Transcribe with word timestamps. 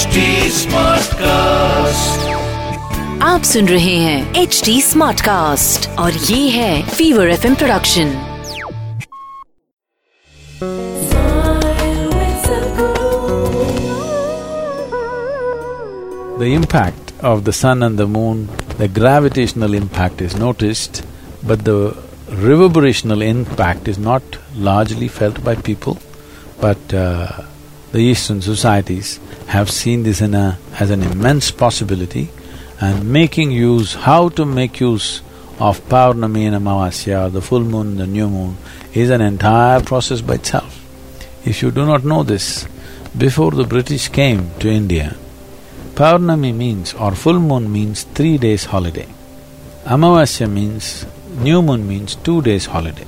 HD 0.00 0.20
Smartcast. 0.56 2.22
आप 3.22 3.42
सुन 3.44 3.68
रहे 3.68 3.96
हैं 4.04 4.34
एच 4.42 4.60
डी 4.64 4.80
स्मार्ट 4.82 5.20
कास्ट 5.24 5.88
और 5.98 6.12
ये 6.30 6.48
है 6.50 6.82
fever 6.90 7.30
F 7.30 7.44
production 7.58 8.14
the 16.38 16.52
impact 16.54 17.12
of 17.22 17.44
the 17.44 17.52
sun 17.52 17.82
and 17.82 17.98
the 17.98 18.06
moon, 18.06 18.48
the 18.78 18.88
gravitational 18.88 19.74
impact 19.74 20.20
is 20.20 20.36
noticed, 20.36 21.04
but 21.42 21.64
the 21.64 21.96
reverberational 22.28 23.22
impact 23.24 23.88
is 23.88 23.98
not 23.98 24.22
largely 24.54 25.08
felt 25.08 25.42
by 25.44 25.54
people. 25.54 25.98
But 26.60 26.94
uh, 26.94 27.42
the 27.91 27.99
Eastern 27.99 28.41
societies 28.41 29.19
have 29.47 29.69
seen 29.69 30.03
this 30.03 30.21
in 30.21 30.33
a, 30.33 30.57
as 30.79 30.89
an 30.89 31.03
immense 31.03 31.51
possibility 31.51 32.29
and 32.79 33.11
making 33.11 33.51
use, 33.51 33.93
how 33.93 34.29
to 34.29 34.45
make 34.45 34.79
use 34.79 35.21
of 35.59 35.79
Paurnami 35.89 36.47
and 36.47 36.55
Amavasya, 36.55 37.31
the 37.31 37.41
full 37.41 37.59
moon, 37.59 37.97
the 37.97 38.07
new 38.07 38.29
moon, 38.29 38.57
is 38.93 39.09
an 39.09 39.21
entire 39.21 39.81
process 39.81 40.21
by 40.21 40.35
itself. 40.35 40.77
If 41.45 41.61
you 41.61 41.69
do 41.69 41.85
not 41.85 42.03
know 42.03 42.23
this, 42.23 42.67
before 43.15 43.51
the 43.51 43.65
British 43.65 44.07
came 44.07 44.51
to 44.59 44.69
India, 44.69 45.15
Paurnami 45.93 46.55
means 46.55 46.93
or 46.93 47.13
full 47.13 47.39
moon 47.39 47.71
means 47.71 48.03
three 48.03 48.37
days 48.37 48.65
holiday. 48.65 49.07
Amavasya 49.83 50.49
means, 50.49 51.05
new 51.39 51.61
moon 51.61 51.87
means 51.87 52.15
two 52.15 52.41
days 52.41 52.67
holiday. 52.67 53.05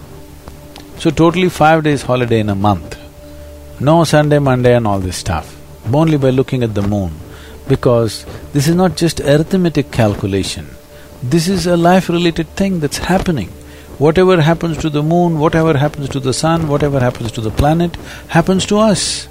So 0.98 1.10
totally 1.10 1.50
five 1.50 1.84
days 1.84 2.04
holiday 2.04 2.40
in 2.40 2.50
a 2.50 2.56
month. 2.56 3.03
No 3.80 4.04
Sunday, 4.04 4.40
Monday 4.40 4.76
and 4.76 4.86
all 4.86 5.00
this 5.00 5.18
stuff, 5.18 5.56
only 5.92 6.18
by 6.18 6.30
looking 6.30 6.64
at 6.64 6.74
the 6.74 6.82
moon. 6.82 7.12
Because 7.68 8.26
this 8.52 8.68
is 8.68 8.76
not 8.76 8.96
just 8.96 9.20
arithmetic 9.22 9.92
calculation, 9.92 10.68
this 11.24 11.48
is 11.48 11.66
a 11.66 11.78
life-related 11.78 12.48
thing 12.50 12.80
that's 12.80 12.98
happening. 12.98 13.48
Whatever 13.98 14.42
happens 14.42 14.78
to 14.80 14.90
the 14.90 15.02
moon, 15.02 15.40
whatever 15.40 15.78
happens 15.78 16.10
to 16.10 16.20
the 16.20 16.34
sun, 16.34 16.68
whatever 16.68 17.00
happens 17.00 17.32
to 17.32 17.42
the 17.42 17.52
planet, 17.52 17.96
happens 18.28 18.66
to 18.68 18.78
us. 18.78 19.28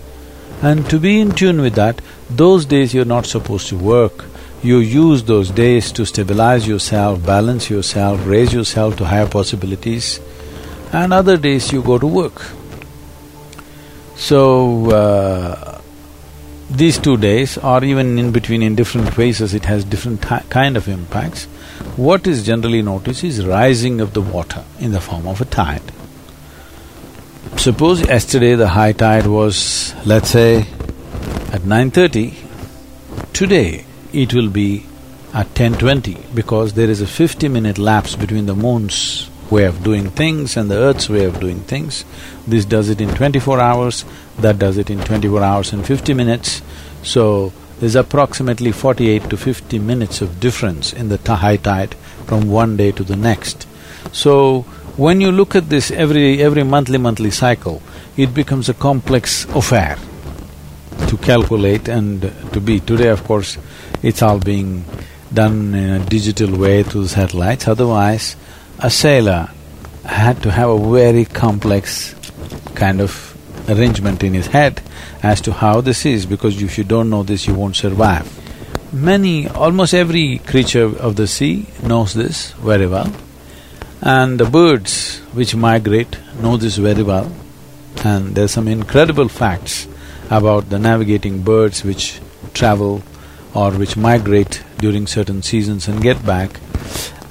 And 0.62 0.89
to 0.91 0.99
be 0.99 1.21
in 1.21 1.33
tune 1.33 1.61
with 1.61 1.75
that, 1.75 2.01
those 2.31 2.65
days 2.65 2.95
you're 2.95 3.05
not 3.05 3.27
supposed 3.27 3.69
to 3.69 3.77
work. 3.77 4.25
You 4.62 4.79
use 4.79 5.25
those 5.25 5.51
days 5.51 5.93
to 5.93 6.06
stabilize 6.06 6.67
yourself, 6.67 7.27
balance 7.27 7.69
yourself, 7.69 8.27
raise 8.27 8.53
yourself 8.53 8.97
to 8.97 9.05
higher 9.05 9.27
possibilities, 9.27 10.21
and 10.93 11.12
other 11.12 11.37
days 11.37 11.73
you 11.73 11.83
go 11.83 11.99
to 11.99 12.06
work. 12.06 12.43
So, 14.23 14.89
uh, 14.92 15.81
these 16.70 16.97
two 16.97 17.17
days 17.17 17.59
or 17.59 17.83
even 17.83 18.20
in 18.20 18.31
between 18.31 18.62
in 18.62 18.77
different 18.77 19.12
phases 19.12 19.53
it 19.53 19.65
has 19.65 19.84
different 19.84 20.23
kind 20.23 20.77
of 20.77 20.87
impacts. 20.87 21.47
What 21.97 22.28
is 22.28 22.47
generally 22.47 22.83
noticed 22.83 23.25
is 23.25 23.45
rising 23.45 24.00
of 24.00 24.12
the 24.15 24.20
water 24.20 24.62
in 24.78 24.93
the 24.93 25.00
form 25.00 25.27
of 25.27 25.41
a 25.41 25.45
tide. 25.45 25.83
Suppose 27.56 28.03
yesterday 28.03 28.55
the 28.55 28.69
high 28.69 28.93
tide 28.93 29.27
was, 29.27 29.93
let's 30.06 30.31
say, 30.31 30.59
at 31.50 31.62
9.30, 31.62 33.33
today 33.33 33.84
it 34.12 34.33
will 34.33 34.50
be 34.50 34.87
at 35.34 35.53
10.20 35.55 36.33
because 36.33 36.75
there 36.75 36.89
is 36.89 37.03
a 37.03 37.06
50-minute 37.06 37.77
lapse 37.77 38.15
between 38.15 38.47
the 38.47 38.55
moon's 38.55 39.28
way 39.53 39.64
of 39.64 39.84
doing 39.84 40.11
things 40.11 40.56
and 40.56 40.70
the 40.70 40.77
earth's 40.77 41.08
way 41.08 41.25
of 41.25 41.39
doing 41.39 41.61
things. 41.61 42.05
This 42.47 42.64
does 42.64 42.89
it 42.89 43.00
in 43.00 43.11
24 43.14 43.61
hours, 43.61 44.05
that 44.39 44.59
does 44.59 44.78
it 44.78 44.91
in 44.91 45.00
24 45.00 45.42
hours 45.42 45.72
and 45.72 45.86
50 45.86 46.14
minutes. 46.14 46.62
So, 47.03 47.53
there's 47.78 47.97
approximately 47.97 48.72
48 48.72 49.28
to 49.31 49.36
50 49.36 49.78
minutes 49.78 50.20
of 50.22 50.41
difference 50.41 50.92
in 50.92 51.09
the 51.09 51.19
high 51.36 51.56
tide 51.56 51.94
from 52.27 52.48
one 52.48 52.77
day 52.77 52.93
to 52.93 53.04
the 53.04 53.16
next. 53.16 53.66
So, 54.12 54.62
when 54.97 55.21
you 55.21 55.32
look 55.32 55.54
at 55.54 55.69
this 55.69 55.91
every… 55.91 56.43
every 56.43 56.65
monthly 56.65 56.98
monthly 56.98 57.31
cycle, 57.31 57.82
it 58.16 58.32
becomes 58.34 58.69
a 58.69 58.75
complex 58.75 59.44
affair 59.47 59.98
to 61.09 61.16
calculate 61.19 61.88
and 61.88 62.22
to 62.53 62.60
be. 62.60 62.81
Today, 62.81 63.09
of 63.09 63.25
course, 63.25 63.59
it's 64.03 64.22
all 64.22 64.38
being 64.38 64.84
done 65.32 65.75
in 65.75 65.91
a 66.00 66.04
digital 66.04 66.56
way 66.56 66.82
through 66.82 67.09
satellites, 67.09 67.66
otherwise 67.66 68.37
a 68.82 68.91
sailor 68.91 69.48
had 70.04 70.43
to 70.43 70.50
have 70.50 70.69
a 70.69 70.91
very 70.91 71.25
complex 71.25 72.16
kind 72.75 73.00
of 73.00 73.37
arrangement 73.69 74.25
in 74.25 74.34
his 74.34 74.48
head 74.48 74.82
as 75.22 75.41
to 75.41 75.53
how 75.53 75.81
this 75.81 76.04
is, 76.04 76.26
because 76.26 76.60
if 76.60 76.76
you 76.76 76.82
don't 76.82 77.09
know 77.09 77.22
this, 77.22 77.47
you 77.47 77.54
won't 77.54 77.76
survive. 77.76 78.26
Many, 78.92 79.47
almost 79.47 79.94
every 79.94 80.38
creature 80.38 80.84
of 80.84 81.15
the 81.15 81.28
sea 81.28 81.69
knows 81.82 82.12
this 82.12 82.50
very 82.54 82.88
well, 82.88 83.12
and 84.00 84.41
the 84.41 84.50
birds 84.50 85.19
which 85.32 85.54
migrate 85.54 86.19
know 86.41 86.56
this 86.56 86.76
very 86.76 87.04
well, 87.04 87.31
and 88.04 88.34
there's 88.34 88.50
some 88.50 88.66
incredible 88.66 89.28
facts 89.28 89.87
about 90.28 90.71
the 90.71 90.78
navigating 90.78 91.42
birds 91.42 91.84
which 91.84 92.21
travel 92.53 93.03
or 93.54 93.71
which 93.71 93.97
migrate 93.97 94.65
during 94.78 95.06
certain 95.06 95.41
seasons 95.41 95.87
and 95.87 96.03
get 96.03 96.26
back 96.26 96.59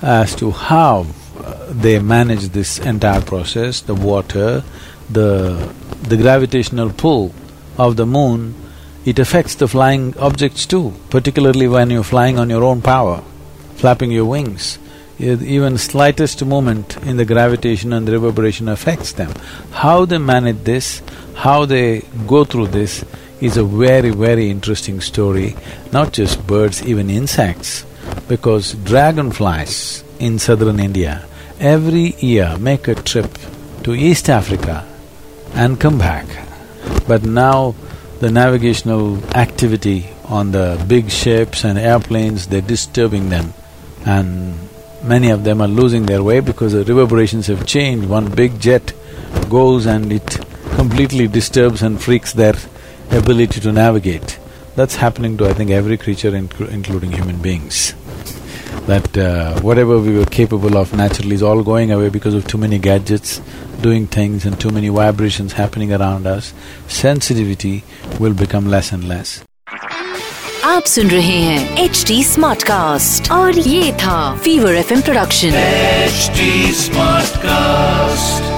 as 0.02 0.34
to 0.36 0.52
how 0.52 1.06
they 1.72 2.00
manage 2.00 2.50
this 2.50 2.80
entire 2.80 3.22
process, 3.22 3.82
the 3.82 3.96
water, 3.96 4.64
the… 5.10 5.74
the 6.04 6.18
gravitational 6.18 6.92
pull 6.92 7.34
of 7.78 7.96
the 7.96 8.06
moon, 8.06 8.56
it 9.06 9.18
affects 9.18 9.56
the 9.56 9.68
flying 9.68 10.16
objects 10.18 10.66
too, 10.66 10.94
particularly 11.10 11.68
when 11.68 11.90
you're 11.90 12.04
flying 12.04 12.38
on 12.38 12.50
your 12.50 12.64
own 12.64 12.82
power, 12.82 13.24
flapping 13.76 14.12
your 14.12 14.26
wings. 14.26 14.78
Even 15.20 15.78
slightest 15.78 16.44
movement 16.44 16.98
in 16.98 17.18
the 17.18 17.26
gravitation 17.26 17.94
and 17.94 18.08
the 18.08 18.12
reverberation 18.12 18.68
affects 18.68 19.14
them. 19.14 19.32
How 19.72 20.06
they 20.06 20.18
manage 20.18 20.64
this, 20.64 21.02
how 21.36 21.66
they 21.66 22.02
go 22.28 22.44
through 22.44 22.68
this 22.68 23.06
is 23.40 23.58
a 23.58 23.64
very, 23.64 24.10
very 24.10 24.50
interesting 24.50 25.00
story, 25.00 25.56
not 25.92 26.12
just 26.12 26.46
birds, 26.46 26.84
even 26.86 27.10
insects, 27.10 27.86
because 28.28 28.74
dragonflies 28.74 30.04
in 30.20 30.38
southern 30.38 30.80
India 30.80 31.26
every 31.62 32.16
year 32.16 32.58
make 32.60 32.88
a 32.88 32.96
trip 32.96 33.38
to 33.84 33.94
East 33.94 34.30
Africa 34.30 34.86
and 35.54 35.80
come 35.80 36.00
back. 36.00 36.26
But 37.08 37.24
now 37.24 37.76
the 38.20 38.32
navigational 38.32 39.24
activity 39.36 40.10
on 40.26 40.52
the 40.52 40.84
big 40.88 41.12
ships 41.12 41.64
and 41.64 41.78
airplanes, 41.78 42.48
they're 42.48 42.62
disturbing 42.62 43.30
them 43.30 43.54
and 44.06 44.58
many 45.04 45.30
of 45.30 45.44
them 45.44 45.62
are 45.62 45.68
losing 45.68 46.08
their 46.08 46.24
way 46.24 46.40
because 46.40 46.74
the 46.74 46.84
reverberations 46.84 47.48
have 47.48 47.66
changed. 47.68 48.10
One 48.10 48.30
big 48.30 48.60
jet 48.60 48.94
goes 49.50 49.86
and 49.86 50.12
it 50.12 50.40
completely 50.76 51.28
disturbs 51.28 51.84
and 51.84 52.02
freaks 52.02 52.34
their 52.34 52.56
ability 53.12 53.60
to 53.62 53.72
navigate. 53.72 54.40
That's 54.76 54.96
happening 54.96 55.38
to, 55.38 55.48
I 55.48 55.54
think, 55.54 55.70
every 55.70 55.98
creature, 55.98 56.32
inclu- 56.32 56.70
including 56.70 57.12
human 57.12 57.40
beings 57.42 57.94
That 58.87 59.19
uh, 59.19 59.61
whatever 59.61 59.99
we 59.99 60.17
were 60.17 60.27
capable 60.27 60.77
of 60.77 60.95
naturally 60.95 61.35
is 61.35 61.43
all 61.43 61.63
going 61.63 61.91
away 61.91 62.09
because 62.09 62.35
of 62.35 62.47
too 62.47 62.59
many 62.59 62.79
gadgets 62.79 63.41
doing 63.83 64.07
things 64.07 64.47
and 64.47 64.61
too 64.61 64.71
many 64.71 64.89
vibrations 64.89 65.55
happening 65.55 65.93
around 65.93 66.27
us. 66.27 66.53
Sensitivity 66.89 67.83
will 68.21 68.35
become 68.45 68.73
less 68.77 68.93
and 68.93 69.09
less. 69.15 69.43
आप 70.65 70.85
सुन 70.93 71.09
रहे 71.11 71.37
हैं 71.41 71.85
H 71.85 72.05
D 72.09 72.23
smart 72.25 72.63
cast 72.63 73.31
और 73.33 73.59
ये 73.59 73.93
था 74.03 74.19
fever 74.45 74.75
F 74.75 74.93
production 75.05 75.53
HD 76.09 76.51
Smartcast. 76.83 78.50